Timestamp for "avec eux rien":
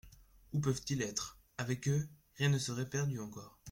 1.59-2.49